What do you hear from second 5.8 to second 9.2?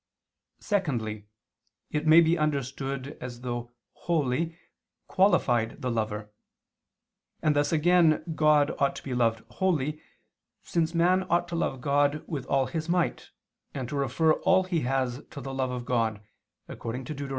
the lover: and thus again God ought to be